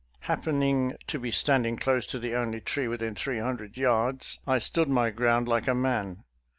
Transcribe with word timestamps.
Hap 0.21 0.45
pening 0.45 0.97
to 1.05 1.19
be 1.19 1.29
standing 1.29 1.77
close 1.77 2.07
to 2.07 2.17
the 2.17 2.33
only 2.33 2.59
tree 2.59 2.87
within 2.87 3.13
three 3.13 3.37
hundred 3.37 3.77
yards, 3.77 4.39
I 4.47 4.57
stood 4.57 4.89
my 4.89 5.11
ground 5.11 5.47
like 5.47 5.67
a 5.67 5.75
man. 5.75 6.23